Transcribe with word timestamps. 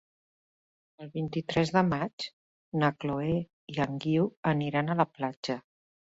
El 1.03 1.09
vint-i-tres 1.17 1.71
de 1.75 1.83
maig 1.89 2.25
na 2.83 2.89
Chloé 3.03 3.35
i 3.75 3.75
en 3.85 3.99
Guiu 4.05 4.25
aniran 4.53 4.89
a 4.91 4.97
la 5.03 5.07
platja. 5.19 5.59